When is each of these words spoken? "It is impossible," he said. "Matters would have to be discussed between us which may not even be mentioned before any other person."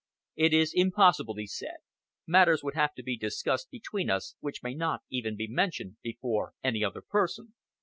"It 0.35 0.51
is 0.51 0.73
impossible," 0.73 1.35
he 1.35 1.45
said. 1.45 1.77
"Matters 2.25 2.63
would 2.63 2.73
have 2.73 2.95
to 2.95 3.03
be 3.03 3.15
discussed 3.15 3.69
between 3.69 4.09
us 4.09 4.33
which 4.39 4.63
may 4.63 4.73
not 4.73 5.03
even 5.11 5.35
be 5.37 5.45
mentioned 5.47 5.97
before 6.01 6.55
any 6.63 6.83
other 6.83 7.03
person." 7.03 7.53